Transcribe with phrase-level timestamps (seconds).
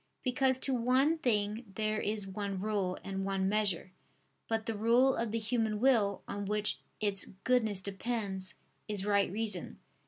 [0.23, 3.91] Because to one thing there is one rule and one measure.
[4.47, 8.55] But the rule of the human will, on which its goodness depends,
[8.87, 9.77] is right reason.